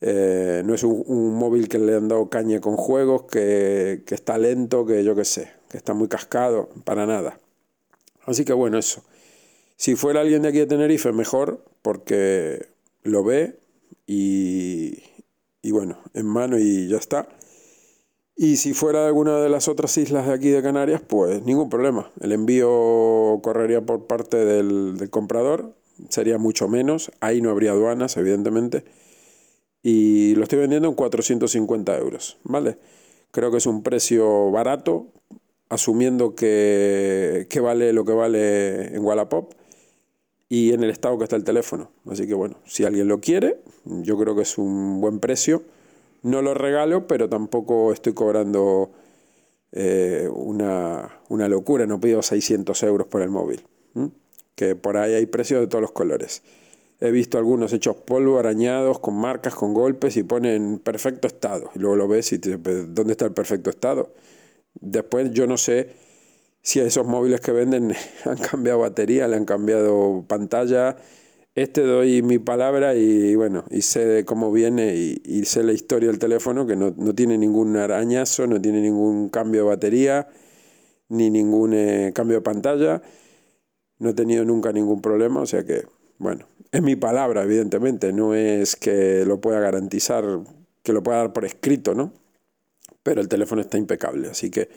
Eh, 0.00 0.62
no 0.64 0.74
es 0.74 0.82
un, 0.84 1.34
móvil 1.34 1.68
que 1.68 1.78
le 1.78 1.94
han 1.94 2.08
dado 2.08 2.28
caña 2.28 2.60
con 2.60 2.76
juegos, 2.76 3.24
que, 3.24 4.02
que 4.06 4.14
está 4.14 4.38
lento, 4.38 4.86
que 4.86 5.04
yo 5.04 5.14
qué 5.14 5.24
sé, 5.24 5.52
que 5.70 5.76
está 5.76 5.94
muy 5.94 6.08
cascado, 6.08 6.68
para 6.84 7.06
nada. 7.06 7.40
Así 8.24 8.44
que 8.44 8.52
bueno, 8.52 8.78
eso. 8.78 9.02
Si 9.76 9.94
fuera 9.94 10.22
alguien 10.22 10.42
de 10.42 10.48
aquí 10.48 10.58
de 10.58 10.66
Tenerife, 10.66 11.12
mejor, 11.12 11.62
porque 11.82 12.66
lo 13.02 13.22
ve 13.22 13.58
y, 14.06 15.02
y 15.62 15.70
bueno, 15.70 15.98
en 16.14 16.26
mano 16.26 16.58
y 16.58 16.88
ya 16.88 16.96
está. 16.96 17.28
Y 18.38 18.56
si 18.56 18.74
fuera 18.74 19.00
de 19.00 19.06
alguna 19.06 19.38
de 19.38 19.48
las 19.48 19.66
otras 19.66 19.96
islas 19.96 20.26
de 20.26 20.34
aquí 20.34 20.50
de 20.50 20.62
Canarias, 20.62 21.00
pues 21.00 21.42
ningún 21.42 21.70
problema. 21.70 22.12
El 22.20 22.32
envío 22.32 23.40
correría 23.42 23.80
por 23.80 24.06
parte 24.06 24.36
del, 24.36 25.08
comprador, 25.08 25.74
sería 26.10 26.36
mucho 26.36 26.68
menos. 26.68 27.10
Ahí 27.20 27.40
no 27.40 27.50
habría 27.50 27.70
aduanas, 27.70 28.18
evidentemente. 28.18 28.84
Y 29.82 30.34
lo 30.34 30.42
estoy 30.42 30.58
vendiendo 30.58 30.86
en 30.88 30.94
450 30.94 31.96
euros, 31.96 32.36
¿vale? 32.44 32.76
Creo 33.30 33.50
que 33.50 33.56
es 33.56 33.66
un 33.66 33.82
precio 33.82 34.50
barato, 34.50 35.06
asumiendo 35.70 36.34
que, 36.34 37.46
que 37.48 37.60
vale 37.60 37.94
lo 37.94 38.04
que 38.04 38.12
vale 38.12 38.94
en 38.94 39.02
Wallapop 39.02 39.54
y 40.50 40.72
en 40.74 40.82
el 40.84 40.90
estado 40.90 41.16
que 41.16 41.24
está 41.24 41.36
el 41.36 41.44
teléfono. 41.44 41.90
Así 42.06 42.26
que 42.26 42.34
bueno, 42.34 42.58
si 42.66 42.84
alguien 42.84 43.08
lo 43.08 43.20
quiere, 43.20 43.62
yo 43.86 44.18
creo 44.18 44.36
que 44.36 44.42
es 44.42 44.58
un 44.58 45.00
buen 45.00 45.20
precio 45.20 45.62
no 46.22 46.42
lo 46.42 46.54
regalo, 46.54 47.06
pero 47.06 47.28
tampoco 47.28 47.92
estoy 47.92 48.14
cobrando 48.14 48.90
eh, 49.72 50.28
una, 50.32 51.20
locura, 51.28 51.86
no 51.86 52.00
pido 52.00 52.22
600 52.22 52.82
euros 52.84 53.06
por 53.06 53.22
el 53.22 53.30
móvil, 53.30 53.62
que 54.54 54.74
por 54.74 54.96
ahí 54.96 55.14
hay 55.14 55.26
precios 55.26 55.60
de 55.60 55.66
todos 55.66 55.82
los 55.82 55.92
colores. 55.92 56.42
He 56.98 57.10
visto 57.10 57.36
algunos 57.36 57.72
hechos 57.74 57.96
polvo, 57.96 58.38
arañados, 58.38 59.00
con 59.00 59.16
marcas, 59.16 59.54
con 59.54 59.74
golpes 59.74 60.16
y 60.16 60.22
ponen 60.22 60.78
perfecto 60.78 61.26
estado. 61.26 61.70
Y 61.74 61.78
luego 61.78 61.96
lo 61.96 62.08
ves 62.08 62.32
y 62.32 62.38
te 62.38 62.56
¿dónde 62.56 63.12
está 63.12 63.26
el 63.26 63.32
perfecto 63.32 63.68
estado? 63.68 64.14
Después 64.80 65.30
yo 65.32 65.46
no 65.46 65.58
sé 65.58 65.90
si 66.62 66.80
a 66.80 66.84
esos 66.84 67.06
móviles 67.06 67.40
que 67.40 67.52
venden 67.52 67.94
han 68.24 68.38
cambiado 68.38 68.78
batería, 68.78 69.28
le 69.28 69.36
han 69.36 69.44
cambiado 69.44 70.24
pantalla, 70.26 70.96
este 71.56 71.80
doy 71.82 72.20
mi 72.20 72.38
palabra 72.38 72.94
y 72.94 73.34
bueno, 73.34 73.64
y 73.70 73.80
sé 73.80 74.24
cómo 74.26 74.52
viene 74.52 74.94
y, 74.94 75.44
sé 75.46 75.62
la 75.62 75.72
historia 75.72 76.08
del 76.10 76.18
teléfono, 76.18 76.66
que 76.66 76.76
no, 76.76 76.92
tiene 77.14 77.38
ningún 77.38 77.76
arañazo, 77.76 78.46
no 78.46 78.60
tiene 78.60 78.82
ningún 78.82 79.30
cambio 79.30 79.62
de 79.62 79.68
batería, 79.68 80.28
ni 81.08 81.30
ningún 81.30 81.72
eh, 81.72 82.12
cambio 82.14 82.36
de 82.36 82.42
pantalla. 82.42 83.02
No 83.98 84.10
he 84.10 84.14
tenido 84.14 84.44
nunca 84.44 84.70
ningún 84.72 85.00
problema, 85.00 85.40
o 85.40 85.46
sea 85.46 85.64
que, 85.64 85.84
bueno, 86.18 86.46
es 86.72 86.82
mi 86.82 86.94
palabra, 86.94 87.42
evidentemente, 87.44 88.12
no 88.12 88.34
es 88.34 88.76
que 88.76 89.24
lo 89.24 89.40
pueda 89.40 89.58
garantizar, 89.58 90.24
que 90.82 90.92
lo 90.92 91.02
pueda 91.02 91.18
dar 91.18 91.32
por 91.32 91.46
escrito, 91.46 91.94
¿no? 91.94 92.12
Pero 93.02 93.22
el 93.22 93.28
teléfono 93.28 93.62
está 93.62 93.78
impecable, 93.78 94.28
así 94.28 94.50
que 94.50 94.68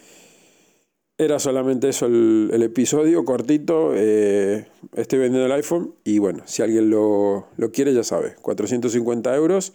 era 1.20 1.38
solamente 1.38 1.90
eso 1.90 2.06
el, 2.06 2.64
episodio 2.64 3.26
cortito. 3.26 3.92
Eh, 3.94 4.66
estoy 4.96 5.20
vendiendo 5.20 5.46
el 5.46 5.52
iPhone 5.52 5.94
y 6.06 6.18
bueno, 6.18 6.44
si 6.46 6.64
alguien 6.64 6.90
lo, 6.90 7.50
quiere 7.74 7.94
ya 7.94 8.04
sabe, 8.04 8.36
450 8.42 9.36
euros 9.36 9.74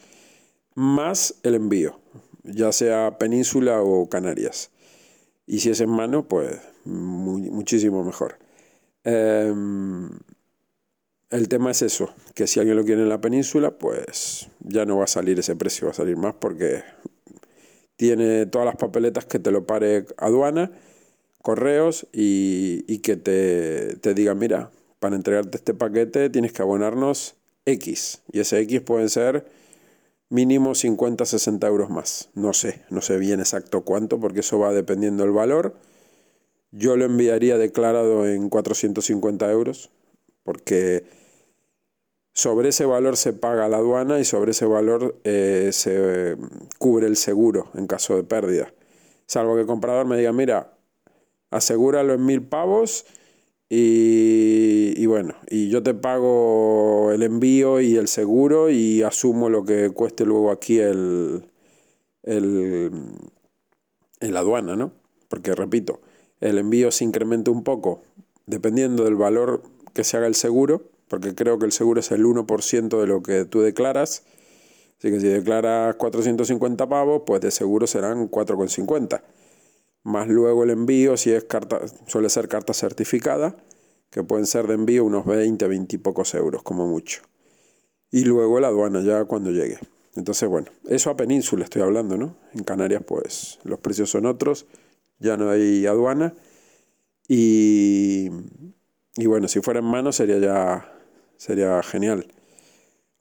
más 0.75 1.35
el 1.43 1.55
envío, 1.55 2.01
ya 2.45 2.73
sea 2.73 3.19
Península 3.19 3.83
o 3.83 4.09
Canarias. 4.09 4.71
Y 5.47 5.59
si 5.59 5.69
es 5.69 5.83
en 5.83 5.91
mano, 5.91 6.27
pues 6.27 6.59
muchísimo 6.87 8.03
mejor. 8.03 8.39
Em, 9.05 10.09
el 11.29 11.49
tema 11.49 11.73
es 11.73 11.83
eso, 11.83 12.15
que 12.35 12.47
si 12.47 12.59
alguien 12.59 12.79
lo 12.79 12.85
quiere 12.87 13.03
en 13.03 13.11
la 13.11 13.21
península, 13.21 13.73
pues 13.73 14.49
ya 14.61 14.87
no 14.87 14.97
va 14.97 15.05
a 15.05 15.09
salir 15.09 15.39
ese 15.39 15.55
precio, 15.57 15.89
va 15.89 15.91
a 15.91 15.95
salir 15.95 16.17
más 16.17 16.35
porque 16.37 16.83
tiene 17.97 18.47
todas 18.47 18.65
las 18.65 18.77
papeletas 18.77 19.27
que 19.27 19.39
te 19.39 19.51
lo 19.51 19.67
pare 19.67 20.07
aduana 20.17 20.73
correos 21.45 22.07
y, 22.11 22.99
que 23.01 23.17
te, 23.17 23.97
te 23.97 24.15
digan, 24.15 24.39
mira, 24.39 24.71
para 24.99 25.15
entregarte 25.15 25.59
este 25.59 25.75
paquete 25.75 26.31
tienes 26.31 26.55
que 26.55 26.63
abonarnos 26.63 27.35
X. 27.67 28.23
Y 28.33 28.41
ese 28.41 28.61
X 28.61 28.81
pueden 28.81 29.11
ser 29.11 29.47
mínimo 30.31 30.75
50, 30.75 31.27
60 31.27 31.67
euros 31.67 31.91
más. 31.91 32.31
No 32.35 32.55
sé, 32.55 32.81
no 32.89 33.03
sé 33.03 33.19
bien 33.19 33.41
exacto 33.41 33.83
cuánto, 33.83 34.19
porque 34.19 34.41
eso 34.41 34.59
va 34.59 34.73
dependiendo 34.73 35.23
del 35.23 35.33
valor. 35.33 35.75
Yo 36.71 36.97
lo 36.97 37.05
enviaría 37.05 37.59
declarado 37.59 38.27
en 38.27 38.49
450 38.49 39.51
euros, 39.53 39.91
porque 40.45 41.05
sobre 42.33 42.71
ese 42.71 42.87
valor 42.87 43.19
se 43.19 43.35
paga 43.35 43.69
la 43.69 43.77
aduana 43.77 44.19
y 44.19 44.25
sobre 44.25 44.53
ese 44.53 44.65
valor 44.65 45.21
eh, 45.25 45.69
se 45.73 46.39
cubre 46.79 47.07
el 47.07 47.19
seguro 47.19 47.69
en 47.75 47.87
caso 47.87 48.17
de 48.17 48.25
pérdida. 48.25 48.73
Salvo 49.27 49.57
que 49.57 49.61
el 49.61 49.67
comprador 49.67 50.07
me 50.07 50.17
diga, 50.17 50.33
mira, 50.33 50.74
asegúralo 51.54 52.14
en 52.14 52.26
mil 52.26 52.42
pavos 52.42 53.06
Y, 53.70 55.06
bueno, 55.06 55.34
y 55.49 55.68
yo 55.68 55.82
te 55.82 55.94
pago 55.94 57.11
el 57.12 57.23
envío 57.23 57.80
y 57.80 57.96
el 57.96 58.08
seguro 58.08 58.70
y 58.70 59.02
asumo 59.02 59.49
lo 59.49 59.64
que 59.64 59.90
cueste 59.90 60.25
luego 60.25 60.50
aquí 60.52 60.78
el, 60.78 61.44
el, 62.23 62.90
la 64.20 64.40
aduana, 64.40 64.76
¿no? 64.76 64.92
Porque 65.28 65.54
repito, 65.54 66.00
el 66.40 66.58
envío 66.58 66.90
se 66.90 67.04
incrementa 67.04 67.50
un 67.50 67.64
poco 67.64 68.02
dependiendo 68.46 69.04
del 69.04 69.16
valor 69.16 69.62
que 69.94 70.04
se 70.04 70.16
haga 70.18 70.26
el 70.26 70.34
seguro, 70.37 70.82
porque 71.08 71.34
creo 71.34 71.58
que 71.58 71.66
el 71.66 71.73
seguro 71.73 72.00
es 72.00 72.11
el 72.12 72.25
1% 72.25 73.00
de 73.00 73.06
lo 73.06 73.23
que 73.23 73.44
tú 73.44 73.61
declaras. 73.62 74.25
Así 74.99 75.11
que 75.11 75.20
si 75.20 75.28
declaras 75.28 75.96
450 75.96 76.88
pavos, 76.88 77.23
pues 77.26 77.40
de 77.40 77.50
seguro 77.50 77.87
serán 77.87 78.30
4,50 78.30 79.23
más 80.04 80.28
luego 80.28 80.64
el 80.64 80.70
envío, 80.70 81.16
si 81.16 81.32
es 81.32 81.44
carta, 81.44 81.80
suele 82.06 82.28
ser 82.28 82.49
carta 82.49 82.73
certificada, 82.75 83.56
que 84.11 84.23
pueden 84.23 84.46
ser 84.46 84.66
de 84.68 84.75
envío 84.75 85.04
unos 85.04 85.26
20, 85.26 85.66
20 85.66 85.96
y 85.96 85.99
pocos 85.99 86.34
euros 86.34 86.62
como 86.62 86.87
mucho. 86.87 87.23
Y 88.11 88.25
luego 88.25 88.61
la 88.61 88.68
aduana 88.68 89.00
ya 89.00 89.25
cuando 89.25 89.50
llegue. 89.50 89.78
Entonces, 90.14 90.49
bueno, 90.49 90.68
eso 90.88 91.11
a 91.11 91.16
península 91.16 91.64
estoy 91.64 91.82
hablando, 91.82 92.16
¿no? 92.16 92.37
En 92.52 92.62
Canarias, 92.62 93.02
pues 93.04 93.58
los 93.64 93.80
precios 93.80 94.11
son 94.11 94.26
otros, 94.26 94.66
ya 95.18 95.37
no 95.37 95.50
hay 95.50 95.87
aduana. 95.87 96.34
Y, 97.26 98.30
y 99.16 99.26
bueno, 99.26 99.49
si 99.49 99.61
fuera 99.61 99.80
en 99.80 99.87
mano 99.87 100.12
sería 100.12 100.38
ya 100.38 100.92
sería 101.37 101.82
genial. 101.82 102.26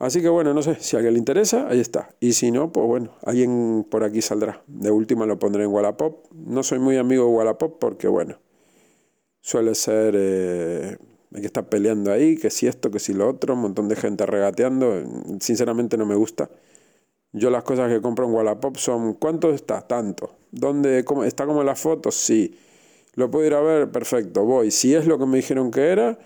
Así 0.04 0.22
que 0.22 0.28
bueno, 0.28 0.54
no 0.54 0.62
sé, 0.62 0.76
si 0.82 0.98
a 0.98 1.00
alguien 1.00 1.14
le 1.14 1.20
interesa, 1.20 1.68
ahí 1.70 1.80
está. 1.80 2.10
Y 2.20 2.34
si 2.34 2.52
no, 2.52 2.74
pues 2.74 2.86
bueno, 2.86 3.16
alguien 3.24 3.88
por 3.90 4.04
aquí 4.04 4.22
saldrá. 4.22 4.62
De 4.68 4.92
última 4.92 5.26
lo 5.26 5.40
pondré 5.40 5.64
en 5.64 5.72
Wallapop. 5.72 6.28
No 6.34 6.62
soy 6.62 6.80
muy 6.80 6.98
amigo 6.98 7.24
de 7.26 7.32
Wallapop 7.32 7.80
porque 7.80 8.08
bueno, 8.10 8.38
suele 9.40 9.76
ser... 9.76 10.14
Eh, 10.18 10.98
que 11.34 11.48
estar 11.48 11.68
peleando 11.68 12.12
ahí, 12.12 12.38
que 12.38 12.50
si 12.50 12.68
esto, 12.68 12.92
que 12.92 13.00
si 13.00 13.14
lo 13.14 13.30
otro, 13.30 13.54
un 13.54 13.62
montón 13.62 13.88
de 13.88 13.96
gente 13.96 14.26
regateando. 14.26 15.04
Sinceramente 15.40 15.98
no 15.98 16.06
me 16.06 16.16
gusta. 16.16 16.50
Yo 17.32 17.50
las 17.50 17.64
cosas 17.64 17.90
que 17.90 18.02
compro 18.02 18.26
en 18.26 18.34
Wallapop 18.34 18.76
son, 18.78 19.14
¿cuánto 19.14 19.52
está? 19.54 19.88
Tanto. 19.88 20.36
¿Dónde 20.52 21.06
cómo, 21.06 21.24
está 21.24 21.46
como 21.46 21.64
las 21.64 21.80
fotos? 21.80 22.16
Sí. 22.16 22.60
¿Lo 23.16 23.32
puedo 23.32 23.48
ir 23.48 23.54
a 23.54 23.62
ver? 23.62 23.90
Perfecto, 23.90 24.44
voy. 24.44 24.70
Si 24.70 24.94
es 24.94 25.08
lo 25.08 25.18
que 25.18 25.26
me 25.26 25.38
dijeron 25.38 25.72
que 25.72 25.88
era, 25.88 26.20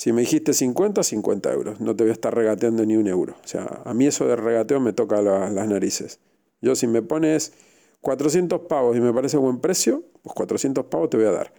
si 0.00 0.14
me 0.14 0.22
dijiste 0.22 0.54
50, 0.54 1.02
50 1.02 1.52
euros. 1.52 1.80
No 1.82 1.94
te 1.94 2.04
voy 2.04 2.08
a 2.08 2.14
estar 2.14 2.34
regateando 2.34 2.86
ni 2.86 2.96
un 2.96 3.06
euro. 3.06 3.36
O 3.44 3.46
sea, 3.46 3.82
a 3.84 3.92
mí 3.92 4.06
eso 4.06 4.26
de 4.26 4.34
regateo 4.34 4.80
me 4.80 4.94
toca 4.94 5.20
las 5.20 5.68
narices. 5.68 6.20
Yo 6.62 6.74
si 6.74 6.86
me 6.86 7.02
pones 7.02 7.52
400 8.00 8.62
pavos 8.62 8.96
y 8.96 9.00
me 9.00 9.12
parece 9.12 9.36
buen 9.36 9.60
precio, 9.60 10.02
pues 10.22 10.34
400 10.34 10.86
pavos 10.86 11.10
te 11.10 11.18
voy 11.18 11.26
a 11.26 11.32
dar. 11.32 11.52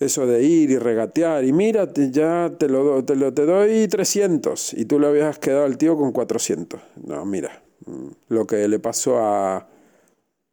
Eso 0.00 0.26
de 0.26 0.42
ir 0.42 0.72
y 0.72 0.78
regatear 0.78 1.44
y 1.44 1.52
mira, 1.52 1.88
ya 1.94 2.52
te 2.58 2.68
lo, 2.68 3.04
te 3.04 3.14
lo 3.14 3.32
te 3.32 3.46
doy 3.46 3.86
300 3.86 4.74
y 4.74 4.86
tú 4.86 4.98
le 4.98 5.06
habías 5.06 5.38
quedado 5.38 5.64
al 5.64 5.78
tío 5.78 5.96
con 5.96 6.10
400. 6.10 6.80
No, 7.04 7.24
mira, 7.24 7.62
mm, 7.86 8.08
lo 8.30 8.48
que 8.48 8.66
le 8.66 8.80
pasó 8.80 9.20
a... 9.20 9.68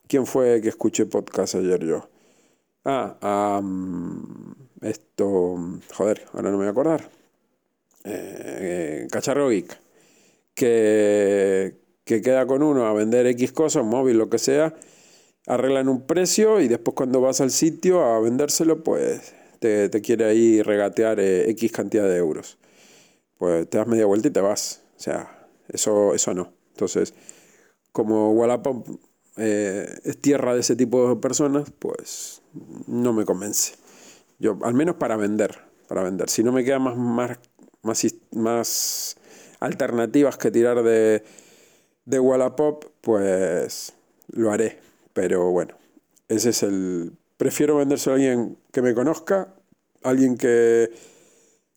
¿Quién 0.07 0.27
fue 0.27 0.61
que 0.61 0.69
escuché 0.69 1.07
podcast 1.07 1.55
ayer 1.55 1.83
yo? 1.83 2.07
Ah, 2.85 3.17
a... 3.21 3.59
Mm, 3.59 4.63
esto, 4.83 5.55
joder, 5.93 6.25
ahora 6.33 6.51
no 6.51 6.57
me 6.57 6.63
voy 6.63 6.67
a 6.67 6.71
acordar. 6.71 7.09
Eh, 8.03 9.07
Cacharro 9.11 9.49
Geek, 9.49 9.79
que, 10.53 11.77
que 12.03 12.21
queda 12.21 12.45
con 12.45 12.63
uno 12.63 12.85
a 12.85 12.93
vender 12.93 13.27
X 13.27 13.51
cosas, 13.51 13.83
móvil, 13.85 14.17
lo 14.17 14.29
que 14.29 14.39
sea, 14.39 14.75
arreglan 15.47 15.89
un 15.89 16.05
precio 16.05 16.61
y 16.61 16.67
después 16.67 16.95
cuando 16.95 17.21
vas 17.21 17.41
al 17.41 17.51
sitio 17.51 18.03
a 18.03 18.19
vendérselo, 18.19 18.83
pues 18.83 19.33
te, 19.59 20.01
quiere 20.01 20.25
ahí 20.25 20.61
regatear 20.61 21.19
eh, 21.19 21.49
X 21.51 21.71
cantidad 21.71 22.07
de 22.07 22.17
euros. 22.17 22.57
Pues 23.37 23.69
te 23.69 23.77
das 23.77 23.87
media 23.87 24.05
vuelta 24.05 24.27
y 24.27 24.31
te 24.31 24.41
vas. 24.41 24.81
O 24.97 24.99
sea, 24.99 25.47
eso, 25.69 26.13
eso 26.13 26.33
no. 26.33 26.53
Entonces, 26.71 27.13
como 27.91 28.31
Wallapop 28.33 28.87
eh, 29.37 29.87
es 30.03 30.19
tierra 30.19 30.53
de 30.53 30.61
ese 30.61 30.75
tipo 30.75 31.09
de 31.09 31.15
personas, 31.17 31.71
pues 31.79 32.41
no 32.87 33.13
me 33.13 33.25
convence. 33.25 33.75
Yo, 34.43 34.59
al 34.61 34.73
menos 34.73 34.97
para 34.97 35.15
vender, 35.15 35.57
para 35.87 36.03
vender. 36.03 36.29
Si 36.29 36.43
no 36.43 36.51
me 36.51 36.65
quedan 36.65 36.81
más, 36.81 36.97
más, 36.97 37.99
más, 38.31 39.15
alternativas 39.61 40.35
que 40.35 40.51
tirar 40.51 40.83
de, 40.83 41.23
de 42.03 42.19
Wallapop, 42.19 42.83
pues 42.99 43.93
lo 44.27 44.51
haré. 44.51 44.79
Pero 45.13 45.49
bueno, 45.51 45.75
ese 46.27 46.49
es 46.49 46.61
el... 46.61 47.13
Prefiero 47.37 47.77
vendérselo 47.77 48.15
a 48.15 48.17
alguien 48.17 48.57
que 48.73 48.81
me 48.81 48.93
conozca, 48.93 49.55
alguien 50.03 50.35
que, 50.35 50.91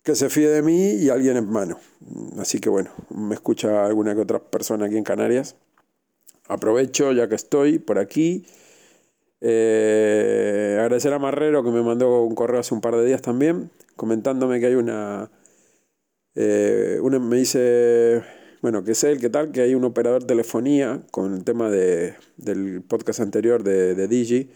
que 0.03 0.15
se 0.15 0.29
fíe 0.29 0.49
de 0.49 0.61
mí 0.61 0.91
y 0.91 1.09
alguien 1.09 1.37
en 1.37 1.49
mano. 1.49 1.79
Así 2.37 2.59
que 2.59 2.67
bueno, 2.67 2.89
me 3.15 3.35
escucha 3.35 3.85
alguna 3.85 4.13
que 4.13 4.19
otra 4.19 4.39
persona 4.39 4.87
aquí 4.87 4.97
en 4.97 5.05
Canarias. 5.05 5.55
Aprovecho 6.49 7.13
ya 7.13 7.29
que 7.29 7.35
estoy 7.35 7.79
por 7.79 7.97
aquí 7.97 8.45
eh, 9.41 10.77
agradecer 10.79 11.13
a 11.13 11.19
Marrero 11.19 11.63
que 11.63 11.71
me 11.71 11.81
mandó 11.81 12.23
un 12.23 12.35
correo 12.35 12.59
hace 12.59 12.73
un 12.73 12.81
par 12.81 12.95
de 12.95 13.05
días 13.05 13.21
también, 13.21 13.69
comentándome 13.95 14.59
que 14.59 14.67
hay 14.67 14.75
una, 14.75 15.29
eh, 16.35 16.99
una 17.01 17.19
me 17.19 17.37
dice, 17.37 18.23
bueno, 18.61 18.83
que 18.83 18.91
es 18.91 19.03
él, 19.03 19.19
que 19.19 19.29
tal, 19.29 19.51
que 19.51 19.61
hay 19.61 19.75
un 19.75 19.83
operador 19.83 20.21
de 20.21 20.27
telefonía 20.27 21.01
con 21.11 21.33
el 21.33 21.43
tema 21.43 21.69
de, 21.69 22.15
del 22.37 22.81
podcast 22.81 23.19
anterior 23.19 23.63
de, 23.63 23.95
de 23.95 24.07
Digi, 24.07 24.49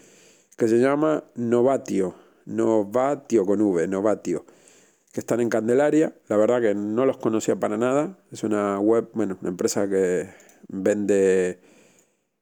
que 0.56 0.68
se 0.68 0.78
llama 0.78 1.24
Novatio, 1.34 2.14
Novatio 2.46 3.46
con 3.46 3.60
V, 3.60 3.86
Novatio, 3.88 4.44
que 5.12 5.20
están 5.20 5.40
en 5.40 5.48
Candelaria, 5.48 6.14
la 6.28 6.36
verdad 6.36 6.60
que 6.60 6.74
no 6.74 7.06
los 7.06 7.18
conocía 7.18 7.56
para 7.56 7.76
nada, 7.76 8.18
es 8.32 8.42
una 8.42 8.80
web, 8.80 9.10
bueno, 9.14 9.38
una 9.40 9.50
empresa 9.50 9.88
que 9.88 10.28
vende 10.68 11.60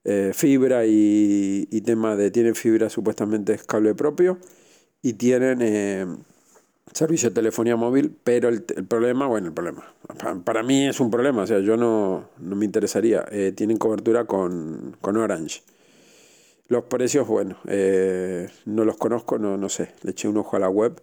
eh, 0.05 0.33
fibra 0.35 0.87
y, 0.87 1.67
tema 1.85 2.17
de 2.17 2.31
tienen 2.31 2.55
fibra 2.55 2.89
supuestamente 2.89 3.53
es 3.55 3.65
cable 3.65 3.95
propio 3.95 4.39
y 5.03 5.15
tienen 5.15 5.61
eh, 5.63 6.07
servicio 6.93 7.31
de 7.31 7.35
telefonía 7.35 7.77
móvil, 7.77 8.17
pero 8.25 8.49
el, 8.49 8.63
problema, 8.63 9.27
bueno, 9.27 9.49
el 9.49 9.55
problema, 9.55 9.85
para, 10.45 10.63
mí 10.63 10.87
es 10.87 11.01
un 11.01 11.11
problema, 11.11 11.43
o 11.43 11.47
sea, 11.47 11.61
yo 11.61 11.77
no, 11.77 12.29
me 12.39 12.65
interesaría, 12.65 13.25
eh, 13.31 13.53
tienen 13.57 13.77
cobertura 13.79 14.25
con, 14.27 14.97
Orange. 15.03 15.63
Los 16.69 16.85
precios, 16.85 17.27
bueno, 17.27 17.57
no 18.67 18.85
los 18.85 18.97
conozco, 18.97 19.39
no, 19.39 19.57
no 19.57 19.69
sé, 19.69 19.93
le 20.03 20.13
eché 20.13 20.29
un 20.29 20.37
ojo 20.37 20.57
a 20.57 20.61
la 20.61 20.69
web. 20.69 21.03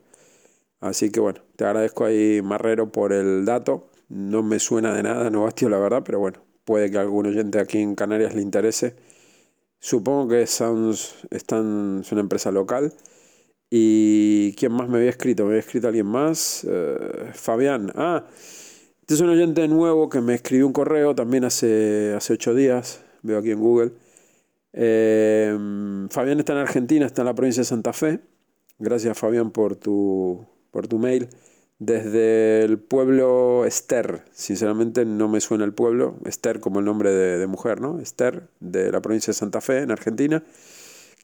Así 0.79 1.11
que 1.11 1.19
bueno, 1.19 1.41
te 1.55 1.65
agradezco 1.65 2.05
ahí, 2.05 2.41
Marrero, 2.41 2.91
por 2.91 3.13
el 3.13 3.45
dato. 3.45 3.89
No 4.09 4.43
me 4.43 4.59
suena 4.59 4.93
de 4.93 5.03
nada, 5.03 5.29
no 5.29 5.43
bastio 5.43 5.69
la 5.69 5.79
verdad, 5.79 6.03
pero 6.05 6.19
bueno, 6.19 6.39
puede 6.67 6.91
que 6.91 6.97
algún 6.97 7.25
oyente 7.27 7.59
aquí 7.59 7.79
en 7.79 7.95
Canarias 7.95 8.35
le 8.35 8.41
interese. 8.41 8.93
Supongo 9.79 10.27
que 10.27 10.45
Sounds 10.47 11.15
están, 11.31 12.01
es 12.01 12.11
una 12.11 12.21
empresa 12.21 12.51
local. 12.51 12.93
¿Y 13.69 14.53
quién 14.55 14.73
más 14.73 14.89
me 14.89 14.97
había 14.97 15.09
escrito? 15.09 15.43
Me 15.45 15.51
había 15.51 15.61
escrito 15.61 15.87
alguien 15.87 16.07
más. 16.07 16.67
Eh, 16.69 17.31
Fabián. 17.33 17.93
Ah, 17.95 18.25
este 18.99 19.13
es 19.13 19.21
un 19.21 19.29
oyente 19.29 19.65
nuevo 19.69 20.09
que 20.09 20.19
me 20.19 20.35
escribió 20.35 20.67
un 20.67 20.73
correo 20.73 21.15
también 21.15 21.45
hace, 21.45 22.13
hace 22.15 22.33
ocho 22.33 22.53
días. 22.53 23.01
Veo 23.23 23.39
aquí 23.39 23.51
en 23.51 23.59
Google. 23.59 23.93
Eh, 24.73 25.57
Fabián 26.09 26.39
está 26.39 26.51
en 26.51 26.59
Argentina, 26.59 27.05
está 27.05 27.21
en 27.21 27.27
la 27.27 27.35
provincia 27.35 27.61
de 27.61 27.65
Santa 27.65 27.93
Fe. 27.93 28.19
Gracias, 28.77 29.17
Fabián, 29.17 29.51
por 29.51 29.77
tu, 29.77 30.45
por 30.71 30.87
tu 30.87 30.99
mail 30.99 31.29
desde 31.79 32.63
el 32.63 32.79
pueblo 32.79 33.65
Esther. 33.65 34.23
Sinceramente 34.31 35.05
no 35.05 35.27
me 35.27 35.41
suena 35.41 35.65
el 35.65 35.73
pueblo, 35.73 36.17
Esther 36.25 36.59
como 36.59 36.79
el 36.79 36.85
nombre 36.85 37.11
de, 37.11 37.47
mujer, 37.47 37.81
¿no? 37.81 37.99
Esther, 37.99 38.49
de 38.59 38.91
la 38.91 39.01
provincia 39.01 39.31
de 39.31 39.35
Santa 39.37 39.61
Fe, 39.61 39.79
en 39.79 39.91
Argentina, 39.91 40.43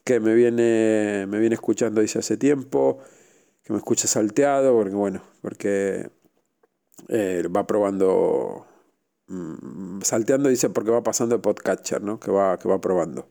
que 0.04 0.20
me 0.20 0.34
viene, 0.34 1.26
me 1.28 1.38
viene 1.38 1.54
escuchando 1.54 2.00
dice 2.00 2.18
hace 2.20 2.36
tiempo, 2.36 2.98
que 3.64 3.72
me 3.72 3.78
escucha 3.78 4.08
salteado, 4.08 4.74
porque 4.74 4.94
bueno, 4.94 5.22
porque 5.42 6.10
eh, 7.08 7.44
va 7.54 7.66
probando, 7.66 8.66
mm, 9.28 10.02
salteando 10.02 10.48
dice 10.48 10.70
porque 10.70 10.90
va 10.90 11.02
pasando 11.02 11.34
el 11.36 11.40
podcatcher, 11.40 12.02
¿no? 12.02 12.20
Que 12.20 12.30
va, 12.30 12.58
que 12.58 12.68
va 12.68 12.80
probando. 12.80 13.28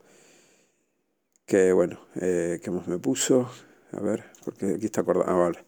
Que 1.46 1.74
bueno, 1.74 2.00
eh, 2.16 2.60
¿qué 2.64 2.72
más 2.72 2.88
me 2.88 2.98
puso? 3.00 3.50
A 3.92 4.00
ver, 4.02 4.24
porque 4.46 4.76
aquí 4.76 4.86
está 4.86 5.02
acordado. 5.02 5.30
Ah, 5.30 5.36
vale 5.36 5.66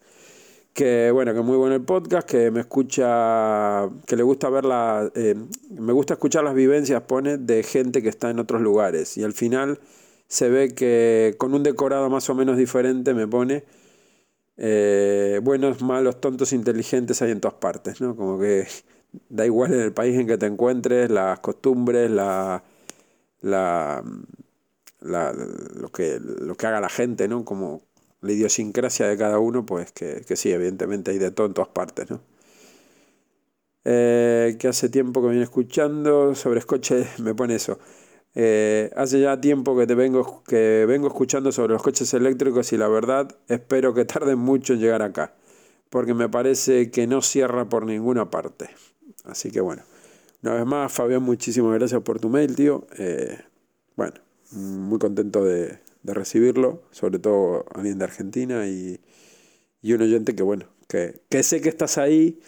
que 0.76 1.10
bueno, 1.10 1.32
que 1.32 1.40
muy 1.40 1.56
bueno 1.56 1.74
el 1.74 1.82
podcast, 1.82 2.28
que 2.28 2.50
me 2.50 2.60
escucha, 2.60 3.88
que 4.06 4.14
le 4.14 4.22
gusta 4.22 4.50
ver 4.50 4.66
la, 4.66 5.10
eh, 5.14 5.34
me 5.70 5.92
gusta 5.94 6.14
escuchar 6.14 6.44
las 6.44 6.54
vivencias, 6.54 7.02
pone, 7.04 7.38
de 7.38 7.62
gente 7.62 8.02
que 8.02 8.10
está 8.10 8.28
en 8.30 8.38
otros 8.40 8.60
lugares. 8.60 9.16
Y 9.16 9.24
al 9.24 9.32
final 9.32 9.80
se 10.28 10.50
ve 10.50 10.74
que 10.74 11.34
con 11.38 11.54
un 11.54 11.62
decorado 11.62 12.10
más 12.10 12.28
o 12.28 12.34
menos 12.34 12.58
diferente 12.58 13.14
me 13.14 13.26
pone, 13.26 13.64
eh, 14.58 15.40
buenos, 15.42 15.80
malos, 15.82 16.20
tontos, 16.20 16.52
inteligentes 16.52 17.22
hay 17.22 17.30
en 17.32 17.40
todas 17.40 17.56
partes, 17.56 18.02
¿no? 18.02 18.14
Como 18.14 18.38
que 18.38 18.66
da 19.30 19.46
igual 19.46 19.72
en 19.72 19.80
el 19.80 19.92
país 19.92 20.18
en 20.18 20.26
que 20.26 20.36
te 20.36 20.46
encuentres, 20.46 21.10
las 21.10 21.40
costumbres, 21.40 22.10
la, 22.10 22.62
la, 23.40 24.04
la 25.00 25.32
lo, 25.32 25.88
que, 25.90 26.20
lo 26.20 26.54
que 26.54 26.66
haga 26.66 26.82
la 26.82 26.90
gente, 26.90 27.28
¿no? 27.28 27.46
Como 27.46 27.85
la 28.26 28.32
idiosincrasia 28.32 29.08
de 29.08 29.16
cada 29.16 29.38
uno, 29.38 29.64
pues 29.64 29.92
que, 29.92 30.22
que 30.26 30.36
sí, 30.36 30.52
evidentemente 30.52 31.10
hay 31.12 31.18
de 31.18 31.30
todo 31.30 31.46
en 31.46 31.54
todas 31.54 31.70
partes, 31.70 32.10
¿no? 32.10 32.20
Eh, 33.88 34.56
que 34.58 34.66
hace 34.66 34.88
tiempo 34.88 35.22
que 35.22 35.28
viene 35.28 35.44
escuchando 35.44 36.34
sobre 36.34 36.60
coches, 36.62 37.06
me 37.20 37.36
pone 37.36 37.54
eso. 37.54 37.78
Eh, 38.34 38.90
hace 38.96 39.20
ya 39.20 39.40
tiempo 39.40 39.78
que 39.78 39.86
te 39.86 39.94
vengo, 39.94 40.42
que 40.44 40.84
vengo 40.88 41.06
escuchando 41.06 41.52
sobre 41.52 41.74
los 41.74 41.82
coches 41.84 42.12
eléctricos 42.12 42.72
y 42.72 42.76
la 42.78 42.88
verdad 42.88 43.36
espero 43.48 43.94
que 43.94 44.04
tarden 44.04 44.40
mucho 44.40 44.72
en 44.74 44.80
llegar 44.80 45.02
acá, 45.02 45.34
porque 45.88 46.14
me 46.14 46.28
parece 46.28 46.90
que 46.90 47.06
no 47.06 47.22
cierra 47.22 47.68
por 47.68 47.86
ninguna 47.86 48.28
parte. 48.28 48.70
Así 49.24 49.52
que 49.52 49.60
bueno, 49.60 49.84
una 50.42 50.54
vez 50.54 50.66
más, 50.66 50.92
Fabián, 50.92 51.22
muchísimas 51.22 51.72
gracias 51.74 52.02
por 52.02 52.18
tu 52.18 52.28
mail, 52.28 52.56
tío. 52.56 52.86
Eh, 52.98 53.38
bueno, 53.94 54.14
muy 54.50 54.98
contento 54.98 55.44
de, 55.44 55.78
recibirlo, 56.14 56.82
sobre 56.90 57.18
todo 57.18 57.64
alguien 57.74 57.98
de 57.98 58.04
Argentina 58.04 58.66
y, 58.66 59.00
y 59.82 59.92
un 59.92 60.02
oyente 60.02 60.34
que 60.34 60.42
bueno, 60.42 60.66
que, 60.88 61.20
que 61.28 61.42
sé 61.42 61.60
que 61.60 61.68
estás 61.68 61.98
ahí 61.98 62.40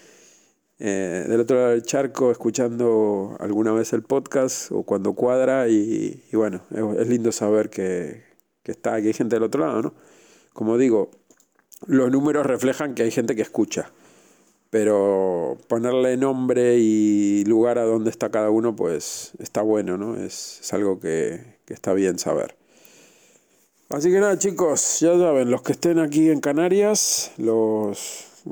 eh, 0.81 1.25
del 1.27 1.41
otro 1.41 1.57
lado 1.57 1.69
del 1.71 1.83
charco 1.83 2.31
escuchando 2.31 3.35
alguna 3.41 3.73
vez 3.73 3.91
el 3.91 4.01
podcast 4.01 4.71
o 4.71 4.83
cuando 4.83 5.13
cuadra 5.13 5.67
y, 5.67 6.23
bueno, 6.31 6.61
es, 6.97 7.07
lindo 7.09 7.33
saber 7.33 7.69
que, 7.69 8.23
está, 8.63 8.95
aquí 8.95 9.07
hay 9.07 9.13
gente 9.13 9.35
del 9.35 9.43
otro 9.43 9.61
lado, 9.61 9.81
¿no? 9.81 9.93
Como 10.53 10.77
digo, 10.77 11.11
los 11.85 12.11
números 12.11 12.45
reflejan 12.45 12.95
que 12.95 13.03
hay 13.03 13.11
gente 13.11 13.35
que 13.35 13.41
escucha, 13.41 13.91
pero 14.69 15.57
ponerle 15.67 16.15
nombre 16.17 16.77
y 16.79 17.43
lugar 17.45 17.77
a 17.77 17.83
donde 17.83 18.09
está 18.09 18.31
cada 18.31 18.49
uno, 18.49 18.75
pues 18.75 19.33
está 19.39 19.61
bueno, 19.61 19.97
¿no? 19.97 20.15
Es, 20.15 20.59
es 20.61 20.73
algo 20.73 20.99
que, 20.99 21.57
que 21.65 21.73
está 21.73 21.93
bien 21.93 22.19
saber. 22.19 22.58
Así 23.89 24.11
que 24.11 24.19
nada, 24.19 24.37
chicos, 24.37 24.99
ya 24.99 25.17
saben, 25.17 25.49
los 25.49 25.63
que 25.63 25.71
estén 25.71 25.97
aquí 25.97 26.29
en 26.29 26.41
Canarias, 26.41 27.31
los 27.37 28.43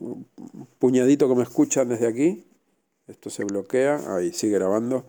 puñadito 0.79 1.29
que 1.29 1.35
me 1.35 1.43
escuchan 1.43 1.89
desde 1.89 2.07
aquí. 2.07 2.43
Esto 3.07 3.29
se 3.29 3.43
bloquea, 3.43 4.15
ahí 4.15 4.33
sigue 4.33 4.53
grabando. 4.53 5.05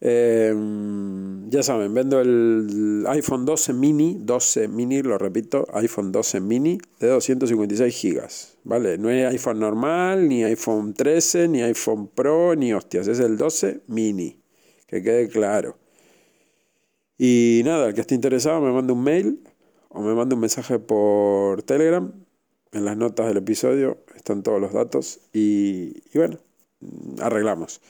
Em, 0.00 1.50
ya 1.50 1.62
saben, 1.62 1.92
vendo 1.92 2.18
el 2.18 3.04
iPhone 3.08 3.44
12 3.44 3.74
mini, 3.74 4.18
12 4.22 4.68
mini, 4.68 5.02
lo 5.02 5.18
repito, 5.18 5.66
iPhone 5.74 6.12
12 6.12 6.40
mini 6.40 6.78
de 6.98 7.08
256 7.08 7.94
gigas, 7.94 8.56
¿vale? 8.64 8.96
No 8.96 9.10
es 9.10 9.30
iPhone 9.32 9.60
normal, 9.60 10.28
ni 10.30 10.44
iPhone 10.44 10.94
13, 10.94 11.48
ni 11.48 11.60
iPhone 11.62 12.08
Pro, 12.08 12.54
ni 12.56 12.72
hostias, 12.72 13.06
es 13.06 13.20
el 13.20 13.36
12 13.36 13.82
mini, 13.88 14.40
que 14.86 15.02
quede 15.02 15.28
claro. 15.28 15.76
Y 17.18 17.62
nada, 17.64 17.88
el 17.88 17.94
que 17.94 18.02
esté 18.02 18.14
interesado 18.14 18.60
me 18.60 18.72
manda 18.72 18.92
un 18.92 19.02
mail 19.02 19.40
o 19.88 20.02
me 20.02 20.14
manda 20.14 20.34
un 20.34 20.40
mensaje 20.40 20.78
por 20.78 21.62
Telegram 21.62 22.12
en 22.72 22.84
las 22.84 22.96
notas 22.96 23.26
del 23.26 23.38
episodio 23.38 23.98
están 24.26 24.42
todos 24.42 24.60
los 24.60 24.72
datos 24.72 25.20
y, 25.32 25.94
bueno, 26.14 26.38
arreglamos. 27.20 27.80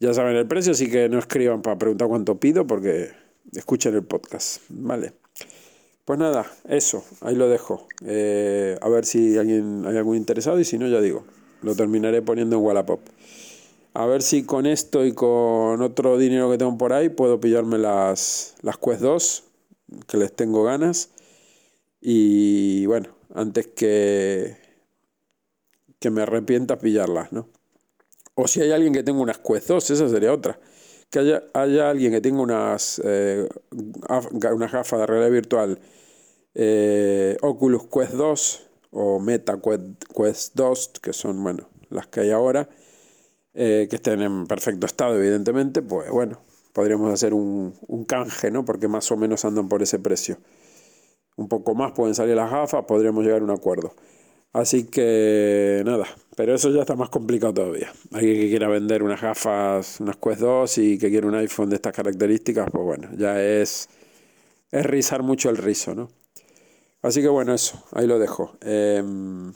Ya 0.00 0.12
saben 0.12 0.36
el 0.36 0.46
precio, 0.46 0.72
así 0.72 0.90
que 0.90 1.08
no 1.08 1.18
escriban 1.18 1.62
para 1.62 1.78
preguntar 1.78 2.08
cuánto 2.08 2.38
pido 2.38 2.66
porque 2.66 3.10
escuchen 3.52 3.94
el 3.94 4.02
podcast. 4.02 4.60
Vale. 4.68 5.14
Pues 6.04 6.18
nada, 6.18 6.44
eso, 6.68 7.04
ahí 7.20 7.36
lo 7.36 7.48
dejo. 7.48 7.86
Eh, 8.04 8.76
a 8.82 8.88
ver 8.88 9.06
si 9.06 9.38
alguien 9.38 9.84
hay 9.86 9.96
algún 9.96 10.16
interesado 10.16 10.60
y 10.60 10.64
si 10.64 10.76
no, 10.76 10.88
ya 10.88 11.00
digo, 11.00 11.24
lo 11.62 11.74
terminaré 11.74 12.20
poniendo 12.20 12.56
en 12.56 12.62
Wallapop. 12.62 13.00
A 13.94 14.06
ver 14.06 14.22
si 14.22 14.44
con 14.44 14.64
esto 14.64 15.04
y 15.04 15.12
con 15.12 15.82
otro 15.82 16.16
dinero 16.16 16.50
que 16.50 16.56
tengo 16.58 16.78
por 16.78 16.94
ahí 16.94 17.10
puedo 17.10 17.40
pillarme 17.40 17.76
las, 17.78 18.54
las 18.62 18.78
Quest 18.78 19.02
2, 19.02 19.44
que 20.06 20.16
les 20.16 20.34
tengo 20.34 20.64
ganas. 20.64 21.10
Y 22.00 22.86
bueno, 22.86 23.10
antes 23.34 23.66
que, 23.68 24.56
que 25.98 26.10
me 26.10 26.22
arrepienta 26.22 26.78
pillarlas, 26.78 27.32
¿no? 27.32 27.48
O 28.34 28.48
si 28.48 28.62
hay 28.62 28.72
alguien 28.72 28.94
que 28.94 29.02
tenga 29.02 29.20
unas 29.20 29.38
Quest 29.38 29.68
2, 29.68 29.90
esa 29.90 30.08
sería 30.08 30.32
otra. 30.32 30.58
Que 31.10 31.18
haya, 31.18 31.44
haya 31.52 31.90
alguien 31.90 32.12
que 32.12 32.22
tenga 32.22 32.40
unas, 32.40 33.00
eh, 33.04 33.46
una 34.52 34.68
gafa 34.68 34.96
de 34.98 35.06
realidad 35.06 35.30
virtual 35.30 35.78
eh, 36.54 37.36
Oculus 37.42 37.84
Quest 37.88 38.12
2 38.12 38.66
o 38.92 39.18
Meta 39.20 39.58
Quest 39.60 40.54
2, 40.54 40.92
que 41.02 41.12
son, 41.12 41.42
bueno, 41.42 41.68
las 41.90 42.06
que 42.06 42.20
hay 42.20 42.30
ahora, 42.30 42.68
eh, 43.54 43.86
que 43.88 43.96
estén 43.96 44.22
en 44.22 44.46
perfecto 44.46 44.86
estado, 44.86 45.16
evidentemente, 45.16 45.82
pues 45.82 46.10
bueno, 46.10 46.40
podríamos 46.72 47.12
hacer 47.12 47.34
un, 47.34 47.74
un 47.86 48.04
canje, 48.04 48.50
¿no? 48.50 48.64
Porque 48.64 48.88
más 48.88 49.10
o 49.10 49.16
menos 49.16 49.44
andan 49.44 49.68
por 49.68 49.82
ese 49.82 49.98
precio 49.98 50.38
un 51.36 51.48
poco 51.48 51.74
más 51.74 51.92
pueden 51.92 52.14
salir 52.14 52.36
las 52.36 52.50
gafas, 52.50 52.84
podríamos 52.86 53.24
llegar 53.24 53.40
a 53.40 53.44
un 53.44 53.50
acuerdo. 53.50 53.94
Así 54.52 54.84
que 54.84 55.82
nada, 55.84 56.06
pero 56.36 56.54
eso 56.54 56.70
ya 56.70 56.80
está 56.82 56.94
más 56.94 57.08
complicado 57.08 57.54
todavía. 57.54 57.90
Alguien 58.12 58.38
que 58.38 58.48
quiera 58.50 58.68
vender 58.68 59.02
unas 59.02 59.20
gafas, 59.20 59.98
unas 60.00 60.16
Quest 60.16 60.40
2 60.40 60.78
y 60.78 60.98
que 60.98 61.08
quiera 61.10 61.26
un 61.26 61.34
iPhone 61.34 61.70
de 61.70 61.76
estas 61.76 61.94
características, 61.94 62.68
pues 62.70 62.84
bueno, 62.84 63.08
ya 63.16 63.42
es, 63.42 63.88
es 64.70 64.86
rizar 64.86 65.22
mucho 65.22 65.48
el 65.48 65.56
rizo, 65.56 65.94
¿no? 65.94 66.10
Así 67.00 67.22
que 67.22 67.28
bueno, 67.28 67.54
eso, 67.54 67.82
ahí 67.92 68.06
lo 68.06 68.18
dejo. 68.18 68.56
Em, 68.60 69.52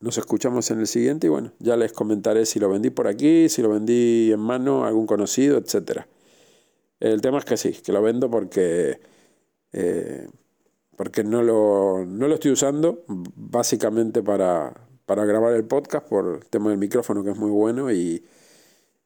nos 0.00 0.18
escuchamos 0.18 0.70
en 0.70 0.80
el 0.80 0.86
siguiente 0.86 1.26
y 1.26 1.30
bueno, 1.30 1.52
ya 1.58 1.76
les 1.76 1.92
comentaré 1.92 2.46
si 2.46 2.58
lo 2.58 2.68
vendí 2.68 2.90
por 2.90 3.06
aquí, 3.08 3.48
si 3.48 3.62
lo 3.62 3.70
vendí 3.70 4.30
en 4.32 4.40
mano 4.40 4.84
a 4.84 4.88
algún 4.88 5.06
conocido, 5.06 5.58
etcétera. 5.58 6.08
El 7.00 7.20
tema 7.20 7.38
es 7.38 7.44
que 7.44 7.56
sí, 7.56 7.72
que 7.72 7.92
lo 7.92 8.02
vendo 8.02 8.30
porque... 8.30 9.00
Eh, 9.72 10.28
porque 10.96 11.24
no 11.24 11.42
lo, 11.42 12.04
no 12.06 12.28
lo 12.28 12.34
estoy 12.34 12.52
usando 12.52 13.04
básicamente 13.08 14.22
para, 14.22 14.72
para, 15.06 15.24
grabar 15.24 15.52
el 15.54 15.64
podcast 15.64 16.08
por 16.08 16.36
el 16.36 16.48
tema 16.48 16.70
del 16.70 16.78
micrófono 16.78 17.24
que 17.24 17.30
es 17.30 17.36
muy 17.36 17.50
bueno 17.50 17.90
y, 17.90 18.24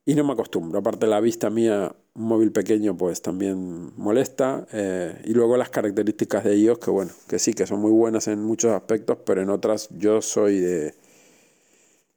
y 0.08 0.14
no 0.14 0.24
me 0.24 0.32
acostumbro. 0.32 0.78
Aparte 0.78 1.06
la 1.06 1.20
vista 1.20 1.50
mía, 1.50 1.94
un 2.14 2.24
móvil 2.24 2.50
pequeño 2.50 2.96
pues 2.96 3.20
también 3.20 3.92
molesta 3.98 4.66
eh, 4.72 5.20
y 5.26 5.34
luego 5.34 5.58
las 5.58 5.68
características 5.68 6.44
de 6.44 6.56
iOS 6.56 6.78
que 6.78 6.90
bueno, 6.90 7.12
que 7.28 7.38
sí, 7.38 7.52
que 7.52 7.66
son 7.66 7.80
muy 7.80 7.90
buenas 7.90 8.26
en 8.26 8.42
muchos 8.42 8.72
aspectos, 8.72 9.18
pero 9.26 9.42
en 9.42 9.50
otras 9.50 9.90
yo 9.90 10.22
soy 10.22 10.60
de... 10.60 10.94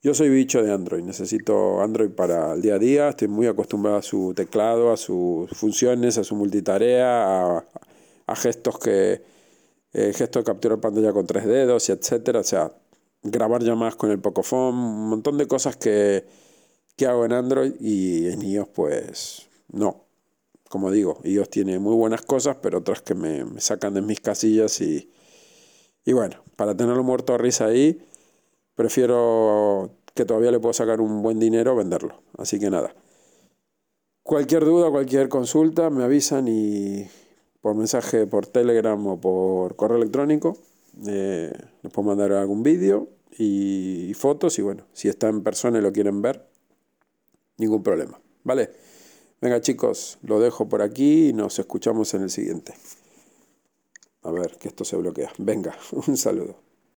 Yo 0.01 0.13
soy 0.13 0.29
bicho 0.29 0.63
de 0.63 0.71
Android, 0.71 1.03
necesito 1.03 1.81
Android 1.81 2.11
para 2.11 2.53
el 2.53 2.61
día 2.61 2.75
a 2.75 2.79
día, 2.79 3.09
estoy 3.09 3.27
muy 3.27 3.47
acostumbrado 3.47 3.97
a 3.97 4.01
su 4.01 4.33
teclado, 4.33 4.93
a 4.93 4.97
sus 4.97 5.49
funciones, 5.51 6.17
a 6.17 6.23
su 6.23 6.35
multitarea, 6.35 7.57
a, 7.57 8.35
gestos 8.37 8.79
que, 8.79 9.21
eh, 9.91 10.13
gesto 10.15 10.39
de 10.39 10.45
capturar 10.45 10.79
pantalla 10.79 11.11
con 11.11 11.27
tres 11.27 11.45
dedos, 11.45 11.89
y 11.89 11.91
etcétera. 11.91 12.39
O 12.39 12.43
sea, 12.43 12.71
grabar 13.21 13.61
llamadas 13.63 13.95
con 13.95 14.11
el 14.11 14.19
Pocophone, 14.19 14.77
un 14.79 15.09
montón 15.09 15.37
de 15.37 15.47
cosas 15.47 15.75
que, 15.75 16.25
que 16.95 17.05
hago 17.05 17.25
en 17.25 17.33
Android 17.33 17.73
y 17.79 18.27
en 18.27 18.41
iOS, 18.41 18.67
pues 18.73 19.49
no. 19.71 20.05
Como 20.69 20.91
digo, 20.91 21.19
iOS 21.23 21.49
tiene 21.49 21.79
muy 21.79 21.95
buenas 21.95 22.21
cosas, 22.21 22.57
pero 22.61 22.79
otras 22.79 23.01
que 23.01 23.15
me, 23.15 23.43
sacan 23.59 23.93
de 23.93 24.01
mis 24.01 24.19
casillas 24.19 24.79
y, 24.81 25.11
y 26.05 26.13
bueno, 26.13 26.43
para 26.55 26.75
tenerlo 26.75 27.03
muerto 27.03 27.33
a 27.33 27.37
risa 27.37 27.65
ahí, 27.65 28.01
prefiero 28.75 29.91
que 30.13 30.25
todavía 30.25 30.51
le 30.51 30.59
puedo 30.59 30.73
sacar 30.73 31.01
un 31.01 31.21
buen 31.21 31.39
dinero 31.39 31.75
venderlo. 31.75 32.21
Así 32.37 32.59
que 32.59 32.69
nada. 32.69 32.93
Cualquier 34.23 34.65
duda, 34.65 34.91
cualquier 34.91 35.29
consulta, 35.29 35.89
me 35.89 36.03
avisan 36.03 36.47
y 36.47 37.07
por 37.61 37.75
mensaje 37.75 38.27
por 38.27 38.47
Telegram 38.47 39.05
o 39.07 39.19
por 39.19 39.75
correo 39.75 39.97
electrónico. 39.97 40.57
Eh, 41.07 41.53
les 41.81 41.93
puedo 41.93 42.09
mandar 42.09 42.31
algún 42.33 42.63
vídeo 42.63 43.09
y, 43.37 44.13
fotos 44.15 44.59
y 44.59 44.61
bueno, 44.61 44.83
si 44.93 45.07
está 45.07 45.29
en 45.29 45.41
persona 45.43 45.79
y 45.79 45.81
lo 45.81 45.93
quieren 45.93 46.21
ver, 46.21 46.45
ningún 47.61 47.83
problema. 47.83 48.19
¿Vale? 48.43 48.71
Venga 49.39 49.61
chicos, 49.61 50.19
lo 50.23 50.39
dejo 50.39 50.67
por 50.67 50.81
aquí 50.81 51.29
y 51.29 51.33
nos 51.33 51.57
escuchamos 51.57 52.13
en 52.13 52.23
el 52.23 52.29
siguiente. 52.29 52.73
A 54.23 54.31
ver, 54.31 54.57
que 54.59 54.67
esto 54.67 54.83
se 54.83 54.97
bloquea. 54.97 55.31
Venga, 55.37 55.75
un 56.07 56.17
saludo. 56.17 56.70